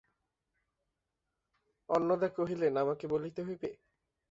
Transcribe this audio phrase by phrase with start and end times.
[1.89, 3.69] অন্নদা কহিলেন, আমাকে বলিতে হইবে?